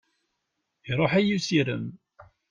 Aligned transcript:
Iruḥ-iyi 0.89 1.35
usirem. 1.37 1.85